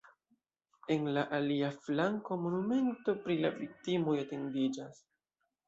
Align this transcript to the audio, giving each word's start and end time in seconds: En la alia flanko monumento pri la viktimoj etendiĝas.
En 0.95 1.03
la 1.17 1.25
alia 1.39 1.69
flanko 1.83 2.39
monumento 2.47 3.17
pri 3.27 3.39
la 3.45 3.55
viktimoj 3.61 4.19
etendiĝas. 4.27 5.01